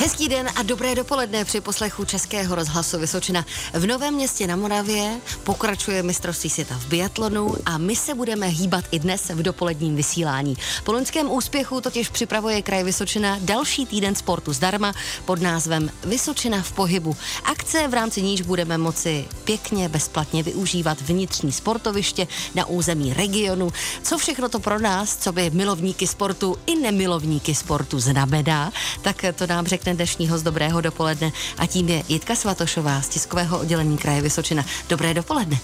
[0.00, 3.44] Hezký den a dobré dopoledne při poslechu Českého rozhlasu Vysočina.
[3.72, 8.84] V Novém městě na Moravě pokračuje mistrovství světa v biatlonu a my se budeme hýbat
[8.90, 10.56] i dnes v dopoledním vysílání.
[10.84, 14.92] Po loňském úspěchu totiž připravuje kraj Vysočina další týden sportu zdarma
[15.24, 17.16] pod názvem Vysočina v pohybu.
[17.44, 23.72] Akce, v rámci níž budeme moci pěkně bezplatně využívat vnitřní sportoviště na území regionu.
[24.02, 28.72] Co všechno to pro nás, co by milovníky sportu i nemilovníky sportu znamená,
[29.02, 33.08] tak to nám řekne řekne dnešní host Dobrého dopoledne a tím je Jitka Svatošová z
[33.08, 34.64] tiskového oddělení kraje Vysočina.
[34.88, 35.58] Dobré dopoledne.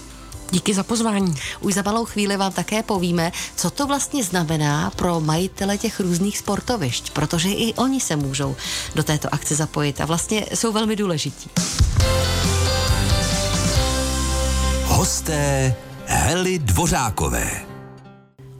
[0.51, 1.35] Díky za pozvání.
[1.61, 6.37] Už za malou chvíli vám také povíme, co to vlastně znamená pro majitele těch různých
[6.37, 8.55] sportovišť, protože i oni se můžou
[8.95, 11.49] do této akce zapojit a vlastně jsou velmi důležití.
[14.85, 17.74] Hosté Hely Dvořákové.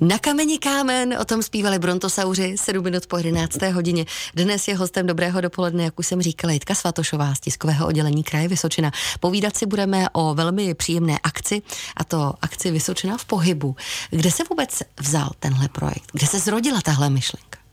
[0.08, 3.62] Na kameni kámen, o tom zpívali Brontosauři 7 minut po 11.
[3.62, 4.06] hodině.
[4.36, 8.48] Dnes je hostem dobrého dopoledne, jak už jsem říkala, Jitka Svatošová z tiskového oddělení kraje
[8.48, 8.92] Vysočina.
[9.20, 11.62] Povídat si budeme o velmi příjemné akci,
[11.98, 13.76] a to akci Vysočina v pohybu.
[14.10, 16.12] Kde se vůbec vzal tenhle projekt?
[16.14, 17.65] Kde se zrodila tahle myšlenka?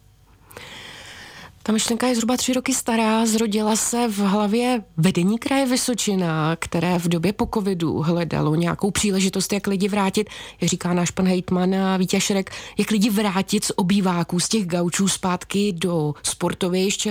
[1.62, 6.98] Ta myšlenka je zhruba tři roky stará, zrodila se v hlavě vedení kraje Vysočina, které
[6.98, 11.74] v době po covidu hledalo nějakou příležitost, jak lidi vrátit, jak říká náš pan hejtman
[12.18, 17.08] Šrek, jak lidi vrátit z obýváků, z těch gaučů zpátky do sportovišť.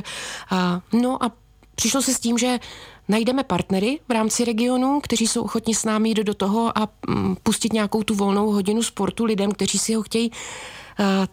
[0.49, 1.31] A, no a
[1.75, 2.59] přišlo se s tím, že
[3.07, 7.35] najdeme partnery v rámci regionu, kteří jsou ochotni s námi jít do toho a mm,
[7.43, 10.31] pustit nějakou tu volnou hodinu sportu lidem, kteří si ho chtějí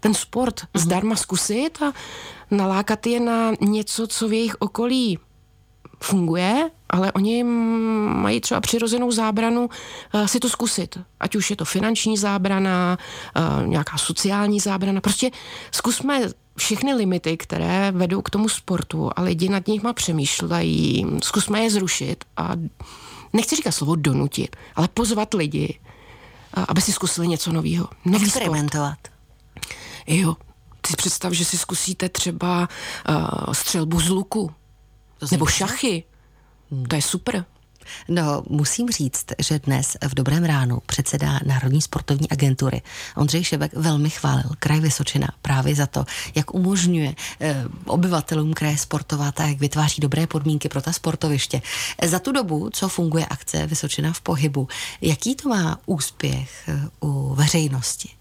[0.01, 0.81] ten sport uh-huh.
[0.81, 1.93] zdarma zkusit a
[2.51, 5.19] nalákat je na něco, co v jejich okolí
[6.01, 9.69] funguje, ale oni mají třeba přirozenou zábranu
[10.15, 10.99] uh, si to zkusit.
[11.21, 12.99] Ať už je to finanční zábrana,
[13.37, 15.01] uh, nějaká sociální zábrana.
[15.01, 15.31] Prostě
[15.71, 16.21] zkusme
[16.57, 22.25] všechny limity, které vedou k tomu sportu a lidi nad nimi přemýšlejí, zkusme je zrušit
[22.37, 22.53] a
[23.33, 25.79] nechci říkat slovo donutit, ale pozvat lidi,
[26.69, 27.89] aby si zkusili něco nového.
[28.17, 28.99] Experimentovat.
[28.99, 29.18] Sport.
[30.09, 30.37] Jo,
[30.81, 32.69] ty představ, že si zkusíte třeba
[33.09, 34.51] uh, střelbu z luku.
[35.31, 36.05] Nebo šachy.
[36.71, 36.87] Hmm.
[36.87, 37.45] To je super.
[38.09, 42.83] No, musím říct, že dnes v Dobrém ránu předseda Národní sportovní agentury
[43.17, 46.05] Ondřej Šebek velmi chválil kraj Vysočina právě za to,
[46.35, 51.63] jak umožňuje eh, obyvatelům kraje sportovat a jak vytváří dobré podmínky pro ta sportoviště.
[52.07, 54.69] Za tu dobu, co funguje akce Vysočina v pohybu,
[55.01, 58.18] jaký to má úspěch eh, u veřejnosti?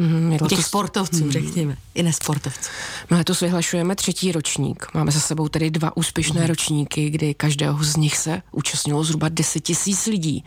[0.00, 1.32] Mm, těch sportovců, mm.
[1.32, 2.70] řekněme, i nesportovců.
[3.10, 4.86] No letos vyhlašujeme třetí ročník.
[4.94, 6.46] Máme za sebou tedy dva úspěšné mm.
[6.46, 10.44] ročníky, kdy každého z nich se účastnilo zhruba 10 tisíc lidí.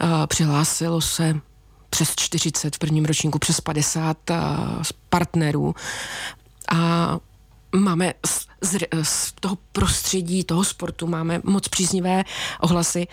[0.00, 1.40] A přihlásilo se
[1.90, 4.16] přes 40 v prvním ročníku, přes 50
[5.08, 5.74] partnerů.
[6.74, 7.18] A
[7.76, 8.14] máme
[8.64, 12.24] z, z, z toho prostředí, toho sportu máme moc příznivé
[12.60, 13.06] ohlasy.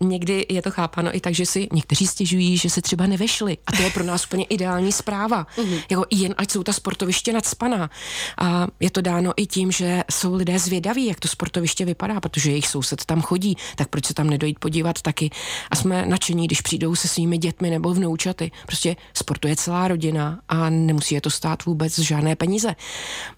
[0.00, 3.58] Někdy je to chápano i tak, že si někteří stěžují, že se třeba nevešli.
[3.66, 5.46] A to je pro nás úplně ideální zpráva.
[5.56, 5.82] Mm-hmm.
[5.90, 7.90] Jako jen ať jsou ta sportoviště nadspaná.
[8.38, 12.50] A je to dáno i tím, že jsou lidé zvědaví, jak to sportoviště vypadá, protože
[12.50, 15.30] jejich soused tam chodí, tak proč se tam nedojít podívat taky.
[15.70, 18.50] A jsme nadšení, když přijdou se svými dětmi nebo vnoučaty.
[18.66, 22.74] Prostě sportuje celá rodina a nemusí je to stát vůbec žádné peníze.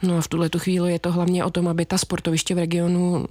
[0.03, 3.27] No a v tuhle chvíli je to hlavně o tom, aby ta sportoviště v regionu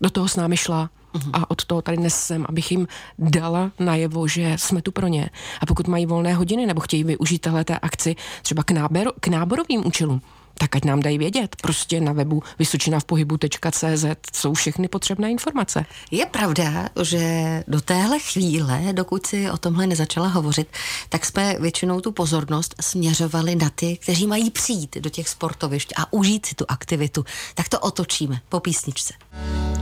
[0.00, 0.90] do toho s námi šla.
[1.14, 1.30] Uh-huh.
[1.32, 2.88] A od toho tady dnes jsem, abych jim
[3.18, 5.30] dala najevo, že jsme tu pro ně.
[5.60, 9.86] A pokud mají volné hodiny nebo chtějí využít této akci třeba k, nábor, k náborovým
[9.86, 10.20] účelům,
[10.62, 11.56] tak ať nám dají vědět.
[11.62, 15.84] Prostě na webu vysočinavpohybu.cz jsou všechny potřebné informace.
[16.10, 20.68] Je pravda, že do téhle chvíle, dokud si o tomhle nezačala hovořit,
[21.08, 26.12] tak jsme většinou tu pozornost směřovali na ty, kteří mají přijít do těch sportovišť a
[26.12, 27.24] užít si tu aktivitu.
[27.54, 29.14] Tak to otočíme po písničce.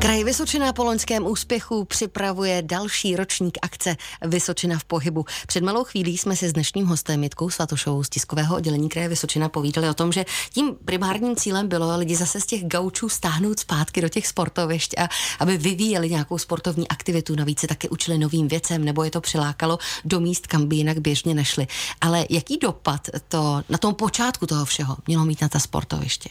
[0.00, 5.24] Kraj Vysočina po loňském úspěchu připravuje další ročník akce Vysočina v pohybu.
[5.46, 9.48] Před malou chvílí jsme si s dnešním hostem Jitkou Svatošovou z tiskového oddělení kraje Vysočina
[9.48, 10.24] povídali o tom, že
[10.54, 15.08] tím primárním cílem bylo lidi zase z těch gaučů stáhnout zpátky do těch sportovišť a
[15.40, 17.36] aby vyvíjeli nějakou sportovní aktivitu.
[17.36, 20.98] Navíc se taky učili novým věcem, nebo je to přilákalo do míst, kam by jinak
[20.98, 21.66] běžně nešli.
[22.00, 26.28] Ale jaký dopad to na tom počátku toho všeho mělo mít na ta sportoviště?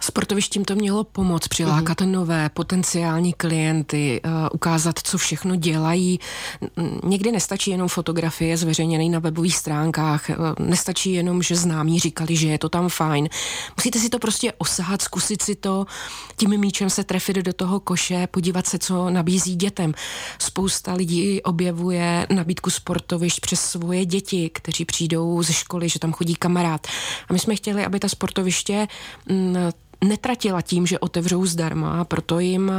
[0.00, 2.12] Sportovištím to mělo pomoct přilákat mm.
[2.12, 6.20] nové potenciální klienty, uh, ukázat, co všechno dělají.
[7.04, 12.48] Někdy nestačí jenom fotografie zveřejněné na webových stránkách, uh, nestačí jenom, že známí říkali, že
[12.48, 13.28] je to tam fajn.
[13.76, 15.86] Musíte si to prostě osahat, zkusit si to,
[16.36, 19.94] tím míčem se trefit do toho koše, podívat se, co nabízí dětem.
[20.38, 26.34] Spousta lidí objevuje nabídku sportovišť přes svoje děti, kteří přijdou ze školy, že tam chodí
[26.34, 26.86] kamarád.
[27.28, 28.88] A my jsme chtěli, aby ta sportoviště
[29.28, 29.56] mm,
[30.04, 32.72] netratila tím, že otevřou zdarma, proto jim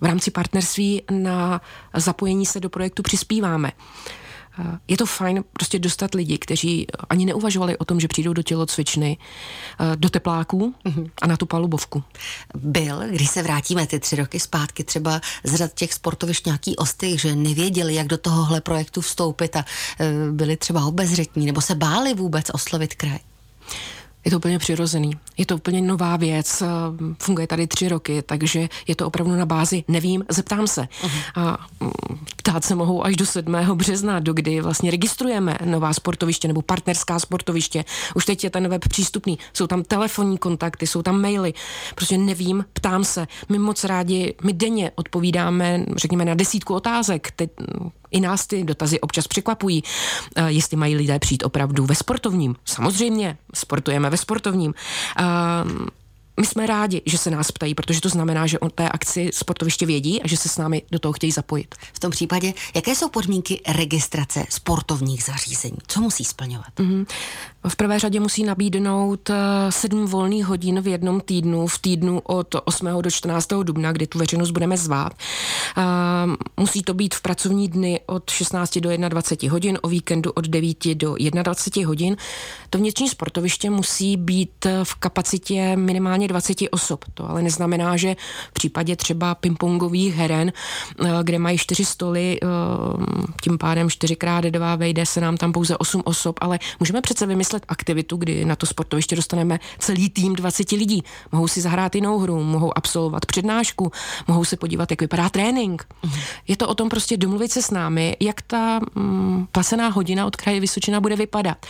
[0.00, 1.60] v rámci partnerství na
[1.94, 3.72] zapojení se do projektu přispíváme.
[4.88, 9.18] Je to fajn prostě dostat lidi, kteří ani neuvažovali o tom, že přijdou do tělocvičny,
[9.96, 11.10] do tepláků mm-hmm.
[11.22, 12.04] a na tu palubovku.
[12.54, 17.20] Byl, když se vrátíme ty tři roky zpátky, třeba z řad těch sportovišť nějaký ostych,
[17.20, 19.64] že nevěděli, jak do tohohle projektu vstoupit a
[20.00, 23.18] e, byli třeba obezřetní nebo se báli vůbec oslovit kraj?
[24.26, 25.12] Je to úplně přirozený.
[25.36, 26.62] Je to úplně nová věc.
[27.18, 30.82] Funguje tady tři roky, takže je to opravdu na bázi nevím, zeptám se.
[30.82, 31.10] Uh-huh.
[31.34, 31.90] A mm,
[32.36, 33.56] ptát se mohou až do 7.
[33.74, 37.84] března, do kdy vlastně registrujeme nová sportoviště nebo partnerská sportoviště.
[38.14, 39.38] Už teď je ten web přístupný.
[39.52, 41.54] Jsou tam telefonní kontakty, jsou tam maily.
[41.94, 43.26] Prostě nevím, ptám se.
[43.48, 47.30] My moc rádi, my denně odpovídáme, řekněme, na desítku otázek.
[47.30, 47.50] Teď
[48.10, 49.82] i nás ty dotazy občas překvapují,
[50.38, 52.56] uh, jestli mají lidé přijít opravdu ve sportovním.
[52.64, 54.74] Samozřejmě, sportujeme ve sportovním.
[55.20, 55.86] Uh,
[56.40, 59.86] my jsme rádi, že se nás ptají, protože to znamená, že o té akci sportoviště
[59.86, 61.74] vědí a že se s námi do toho chtějí zapojit.
[61.92, 65.76] V tom případě, jaké jsou podmínky registrace sportovních zařízení?
[65.86, 66.74] Co musí splňovat?
[66.76, 67.06] Mm-hmm.
[67.68, 69.34] V prvé řadě musí nabídnout eh,
[69.70, 72.88] sedm volných hodin v jednom týdnu, v týdnu od 8.
[73.02, 73.48] do 14.
[73.62, 75.12] dubna, kdy tu veřejnost budeme zvát.
[75.76, 80.44] Ehm, musí to být v pracovní dny od 16 do 21 hodin, o víkendu od
[80.48, 82.16] 9 do 21 hodin.
[82.70, 87.04] To vnitřní sportoviště musí být v kapacitě minimálně 20 osob.
[87.14, 88.16] To ale neznamená, že
[88.50, 95.06] v případě třeba pingpongových heren, eh, kde mají čtyři stoly, ehm, tím pádem 4x2 vejde
[95.06, 99.16] se nám tam pouze 8 osob, ale můžeme přece vymyslet aktivitu, kdy na to sportoviště
[99.16, 101.04] dostaneme celý tým 20 lidí.
[101.32, 103.92] Mohou si zahrát jinou hru, mohou absolvovat přednášku,
[104.28, 105.84] mohou se podívat, jak vypadá trénink.
[106.02, 106.10] Mm.
[106.48, 110.36] Je to o tom prostě domluvit se s námi, jak ta mm, placená hodina od
[110.36, 111.66] kraje Vysočina bude vypadat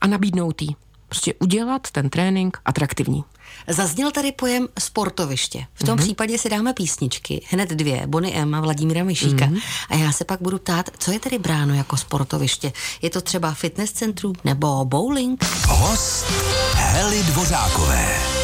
[0.00, 0.76] a nabídnout jí.
[1.10, 3.24] Prostě udělat ten trénink atraktivní.
[3.68, 5.66] Zazněl tady pojem sportoviště.
[5.74, 6.02] V tom mm-hmm.
[6.02, 9.46] případě si dáme písničky, hned dvě, Bony M a Vladimíra Myšíka.
[9.46, 9.60] Mm-hmm.
[9.90, 12.72] A já se pak budu ptát, co je tedy bráno jako sportoviště.
[13.02, 15.44] Je to třeba fitness centrum nebo bowling?
[15.66, 16.26] Host
[16.74, 18.39] Heli Dvořákové.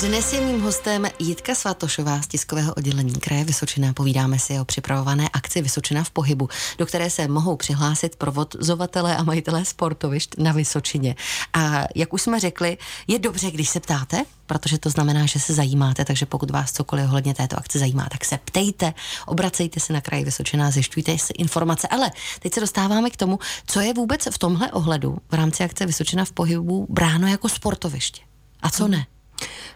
[0.00, 3.92] Dnes je mým hostem Jitka Svatošová z tiskového oddělení kraje Vysočina.
[3.92, 6.48] Povídáme si o připravované akci Vysočina v pohybu,
[6.78, 11.16] do které se mohou přihlásit provozovatelé a majitelé sportovišť na Vysočině.
[11.52, 15.54] A jak už jsme řekli, je dobře, když se ptáte, protože to znamená, že se
[15.54, 18.94] zajímáte, takže pokud vás cokoliv ohledně této akce zajímá, tak se ptejte,
[19.26, 21.88] obracejte se na kraj Vysočina, zjišťujte si informace.
[21.88, 22.10] Ale
[22.40, 26.24] teď se dostáváme k tomu, co je vůbec v tomhle ohledu v rámci akce Vysočina
[26.24, 28.22] v pohybu bráno jako sportoviště
[28.62, 29.06] a co ne.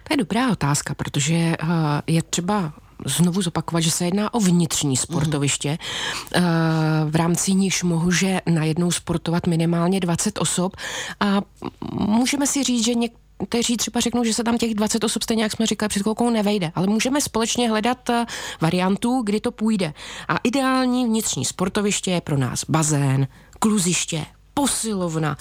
[0.03, 1.69] To je dobrá otázka, protože uh,
[2.07, 2.73] je třeba
[3.07, 7.11] znovu zopakovat, že se jedná o vnitřní sportoviště, mm.
[7.11, 10.77] v rámci níž může najednou sportovat minimálně 20 osob
[11.21, 11.41] a
[11.93, 13.17] můžeme si říct, že něk-
[13.49, 16.31] kteří třeba řeknou, že se tam těch 20 osob, stejně jak jsme říkali před chvilkou,
[16.31, 16.73] nevejde.
[16.75, 18.27] Ale můžeme společně hledat eh,
[18.61, 19.95] variantu, kdy to půjde.
[20.29, 23.29] A ideální vnitřní sportoviště je pro nás bazén,
[23.59, 25.37] kluziště, posilovna,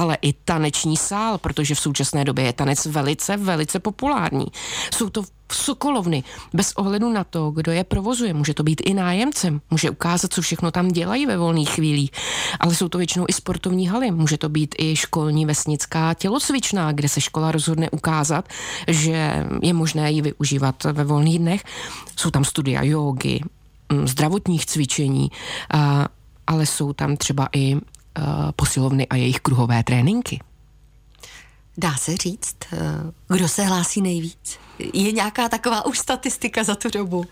[0.00, 4.46] ale i taneční sál, protože v současné době je tanec velice, velice populární.
[4.94, 8.34] Jsou to sokolovny, bez ohledu na to, kdo je provozuje.
[8.34, 12.10] Může to být i nájemcem, může ukázat, co všechno tam dělají ve volných chvílích,
[12.60, 14.10] ale jsou to většinou i sportovní haly.
[14.10, 18.48] Může to být i školní vesnická tělocvičná, kde se škola rozhodne ukázat,
[18.88, 21.64] že je možné ji využívat ve volných dnech.
[22.16, 23.40] Jsou tam studia jogy,
[23.92, 25.30] mm, zdravotních cvičení,
[26.46, 27.76] ale jsou tam třeba i
[28.56, 30.40] posilovny a jejich kruhové tréninky.
[31.78, 32.76] Dá se říct, eh,
[33.28, 34.58] kdo se hlásí nejvíc?
[34.92, 37.24] Je nějaká taková už statistika za tu dobu?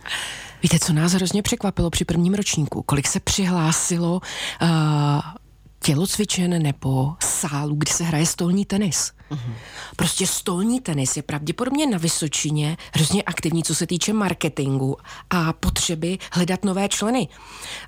[0.62, 2.82] Víte, co nás hrozně překvapilo při prvním ročníku?
[2.82, 4.20] Kolik se přihlásilo
[4.62, 4.68] uh,
[5.82, 9.12] tělocvičen nebo sálu, kde se hraje stolní tenis.
[9.30, 9.54] Mm-hmm.
[9.96, 14.96] Prostě stolní tenis je pravděpodobně na Vysočině hrozně aktivní, co se týče marketingu
[15.30, 17.28] a potřeby hledat nové členy.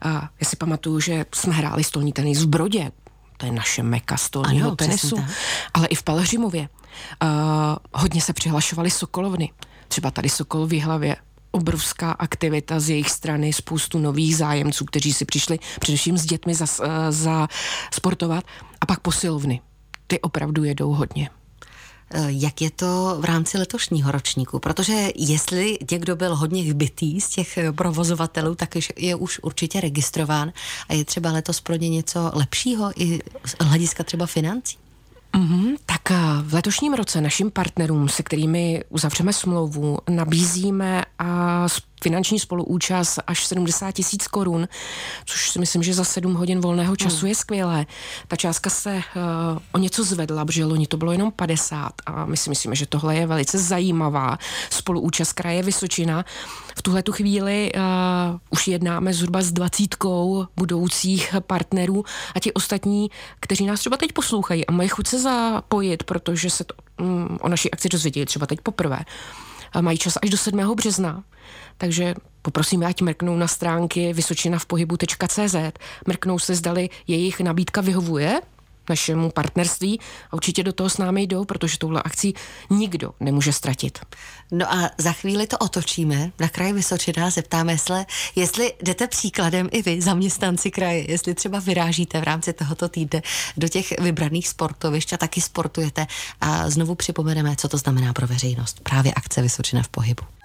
[0.02, 2.92] A já si pamatuju, že jsme hráli stolní tenis v Brodě,
[3.36, 5.16] to je naše meka stolního ano, tenisu,
[5.74, 6.68] ale i v Pelhřimově.
[7.22, 7.28] Uh,
[7.94, 9.52] hodně se přihlašovali Sokolovny.
[9.88, 11.16] Třeba tady Sokol v hlavě
[11.50, 16.66] obrovská aktivita z jejich strany, spoustu nových zájemců, kteří si přišli především s dětmi za,
[17.10, 17.48] za
[17.92, 18.44] sportovat
[18.80, 19.60] a pak posilovny.
[20.06, 21.30] Ty opravdu jedou hodně.
[22.14, 24.58] Eh, jak je to v rámci letošního ročníku?
[24.58, 30.52] Protože jestli někdo byl hodně vbitý z těch eh, provozovatelů, tak je už určitě registrován
[30.88, 34.79] a je třeba letos pro ně něco lepšího i z hlediska třeba financí?
[35.32, 36.00] Mm-hmm, tak
[36.42, 41.68] v letošním roce našim partnerům, se kterými uzavřeme smlouvu, nabízíme a
[42.02, 44.68] finanční spoluúčast až 70 tisíc korun,
[45.24, 47.28] což si myslím, že za 7 hodin volného času hmm.
[47.28, 47.86] je skvělé.
[48.28, 49.02] Ta částka se uh,
[49.72, 53.16] o něco zvedla, protože loni to bylo jenom 50 a my si myslíme, že tohle
[53.16, 54.38] je velice zajímavá
[54.70, 56.24] spoluúčast kraje Vysočina.
[56.76, 57.80] V tuhle tu chvíli uh,
[58.50, 62.04] už jednáme zhruba s dvacítkou budoucích partnerů
[62.34, 66.64] a ti ostatní, kteří nás třeba teď poslouchají a mají chuť se zapojit, protože se
[66.64, 68.98] to, um, o naší akci dozvěděli třeba teď poprvé,
[69.80, 70.74] mají čas až do 7.
[70.74, 71.24] března.
[71.76, 75.56] Takže poprosíme, ať mrknou na stránky vysočina v pohybu.cz,
[76.06, 78.40] mrknou se, zdali jejich nabídka vyhovuje
[78.88, 82.34] našemu partnerství a určitě do toho s námi jdou, protože touhle akcí
[82.70, 83.98] nikdo nemůže ztratit.
[84.52, 88.06] No a za chvíli to otočíme na kraj Vysočina, zeptáme se,
[88.36, 93.22] jestli jdete příkladem i vy, zaměstnanci kraje, jestli třeba vyrážíte v rámci tohoto týdne
[93.56, 96.06] do těch vybraných sportovišť a taky sportujete
[96.40, 98.80] a znovu připomeneme, co to znamená pro veřejnost.
[98.82, 100.39] Právě akce Vysočina v pohybu.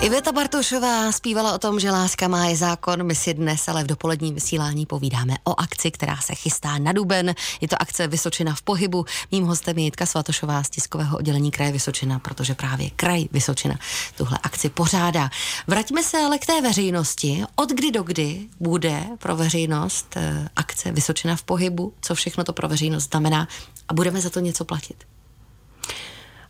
[0.00, 3.06] Iveta Bartošová zpívala o tom, že láska má je zákon.
[3.06, 7.34] My si dnes ale v dopoledním vysílání povídáme o akci, která se chystá na Duben.
[7.60, 9.04] Je to akce Vysočina v pohybu.
[9.32, 13.78] Mým hostem je Jitka Svatošová z tiskového oddělení kraje Vysočina, protože právě kraj Vysočina
[14.16, 15.30] tuhle akci pořádá.
[15.66, 17.44] Vraťme se ale k té veřejnosti.
[17.56, 21.92] Od kdy do kdy bude pro veřejnost eh, akce Vysočina v pohybu?
[22.00, 23.48] Co všechno to pro veřejnost znamená?
[23.88, 25.15] A budeme za to něco platit?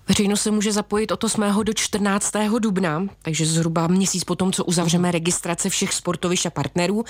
[0.09, 1.43] Veřejnost se může zapojit od 8.
[1.63, 2.33] do 14.
[2.59, 7.05] dubna, takže zhruba měsíc potom, co uzavřeme registrace všech sportovišť a partnerů.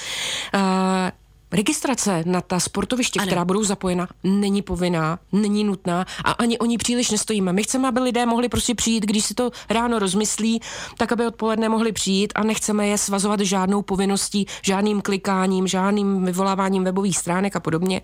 [1.57, 3.27] Registrace na ta sportoviště, ano.
[3.27, 7.53] která budou zapojena, není povinná, není nutná a ani o ní příliš nestojíme.
[7.53, 10.61] My chceme, aby lidé mohli prostě přijít, když si to ráno rozmyslí,
[10.97, 16.85] tak aby odpoledne mohli přijít a nechceme je svazovat žádnou povinností, žádným klikáním, žádným vyvoláváním
[16.85, 18.03] webových stránek a podobně.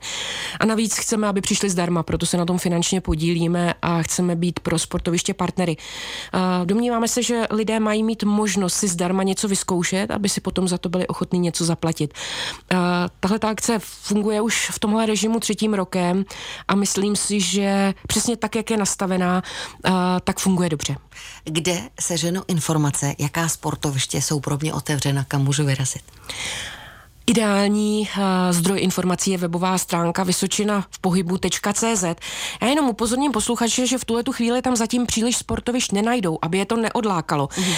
[0.61, 4.61] A navíc chceme, aby přišli zdarma, proto se na tom finančně podílíme a chceme být
[4.61, 5.77] pro sportoviště partnery.
[6.65, 10.79] Domníváme se, že lidé mají mít možnost si zdarma něco vyzkoušet, aby si potom za
[10.79, 12.15] to byli ochotní něco zaplatit.
[13.21, 16.25] Tahle ta akce funguje už v tomhle režimu třetím rokem
[16.69, 19.43] a myslím si, že přesně tak, jak je nastavená,
[20.25, 20.97] tak funguje dobře.
[21.45, 26.03] Kde se ženo informace, jaká sportoviště jsou pro mě otevřena, kam můžu vyrazit?
[27.33, 32.05] Ideální uh, zdroj informací je webová stránka vysočina v pohybu.cz.
[32.63, 36.59] Já jenom upozorním posluchače, že v tuhle tu chvíli tam zatím příliš sportovišť nenajdou, aby
[36.59, 37.49] je to neodlákalo.
[37.57, 37.65] Mm.
[37.65, 37.75] Uh,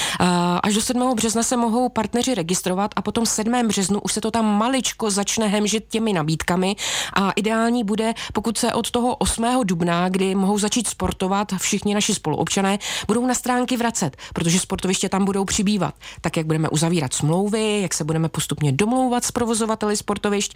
[0.63, 1.15] až do 7.
[1.15, 3.69] března se mohou partneři registrovat a potom 7.
[3.69, 6.77] březnu už se to tam maličko začne hemžit těmi nabídkami
[7.15, 9.47] a ideální bude, pokud se od toho 8.
[9.65, 15.25] dubna, kdy mohou začít sportovat všichni naši spoluobčané, budou na stránky vracet, protože sportoviště tam
[15.25, 15.95] budou přibývat.
[16.21, 20.53] Tak, jak budeme uzavírat smlouvy, jak se budeme postupně domlouvat s provozovateli sportovišť.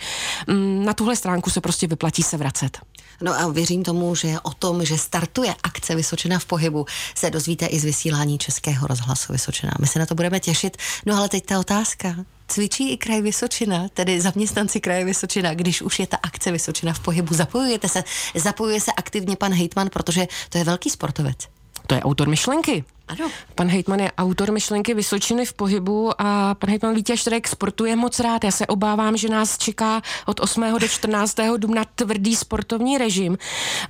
[0.49, 2.79] Mm, na tuhle stránku se prostě vyplatí se vracet.
[3.21, 7.67] No a věřím tomu, že o tom, že startuje akce Vysočina v pohybu, se dozvíte
[7.67, 9.73] i z vysílání Českého rozhlasu Vysočina.
[9.81, 10.77] My se na to budeme těšit.
[11.07, 12.17] No ale teď ta otázka.
[12.49, 17.01] Cvičí i kraj Vysočina, tedy zaměstnanci kraje Vysočina, když už je ta akce Vysočina v
[17.01, 17.35] pohybu.
[17.35, 18.05] Zapojujete se,
[18.35, 21.39] zapojuje se aktivně pan Hejtman, protože to je velký sportovec.
[21.87, 22.85] To je autor myšlenky.
[23.09, 23.31] Ano.
[23.55, 28.21] Pan Hejtman je autor myšlenky Vysočiny v pohybu a pan Hejtman Vítěz Štrek sportuje moc
[28.21, 28.45] rád.
[28.45, 30.79] Já se obávám, že nás čeká od 8.
[30.79, 31.37] do 14.
[31.57, 33.39] dubna tvrdý sportovní režim.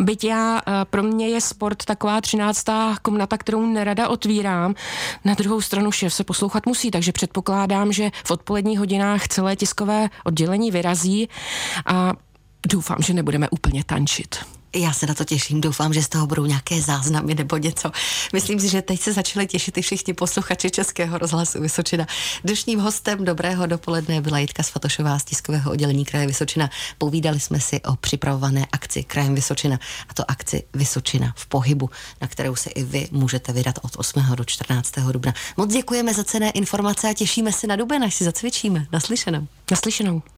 [0.00, 2.96] Byť já, eh, pro mě je sport taková 13.
[3.02, 4.74] komnata, kterou nerada otvírám.
[5.24, 10.08] Na druhou stranu šéf se poslouchat musí, takže předpokládám, že v odpoledních hodinách celé tiskové
[10.24, 11.28] oddělení vyrazí
[11.86, 12.12] a
[12.72, 14.57] doufám, že nebudeme úplně tančit.
[14.76, 17.90] Já se na to těším, doufám, že z toho budou nějaké záznamy nebo něco.
[18.32, 22.06] Myslím si, že teď se začali těšit i všichni posluchači Českého rozhlasu Vysočina.
[22.44, 26.70] Dnešním hostem dobrého dopoledne byla Jitka Svatošová z tiskového oddělení kraje Vysočina.
[26.98, 32.28] Povídali jsme si o připravované akci krajem Vysočina, a to akci Vysočina v pohybu, na
[32.28, 34.22] kterou se i vy můžete vydat od 8.
[34.34, 34.94] do 14.
[35.12, 35.34] dubna.
[35.56, 38.86] Moc děkujeme za cené informace a těšíme se na duben, až si zacvičíme.
[38.92, 39.46] Naslyšenou.
[39.70, 40.22] Naslyšenou.